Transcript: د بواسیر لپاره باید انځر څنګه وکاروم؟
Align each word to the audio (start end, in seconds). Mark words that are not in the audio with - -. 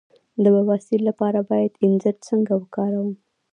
د 0.43 0.45
بواسیر 0.53 0.99
لپاره 1.09 1.39
باید 1.49 1.79
انځر 1.85 2.15
څنګه 2.27 2.53
وکاروم؟ 2.57 3.09